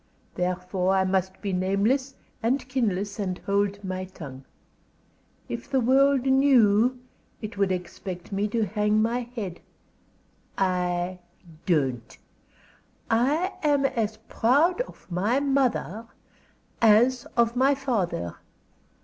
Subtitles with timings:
[0.33, 4.45] Therefore I must be nameless and kinless and hold my tongue.
[5.47, 6.99] If the world knew,
[7.39, 9.59] it would expect me to hang my head.
[10.57, 11.19] I
[11.67, 12.17] don't!
[13.11, 16.07] I am as proud of my mother
[16.81, 18.37] as of my father.